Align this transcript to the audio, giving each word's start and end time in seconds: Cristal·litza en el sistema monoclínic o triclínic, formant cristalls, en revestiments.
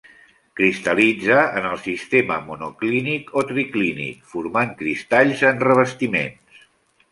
Cristal·litza 0.59 1.35
en 1.59 1.67
el 1.71 1.75
sistema 1.87 2.39
monoclínic 2.47 3.31
o 3.43 3.45
triclínic, 3.53 4.25
formant 4.33 4.75
cristalls, 4.83 5.47
en 5.53 5.63
revestiments. 5.69 6.69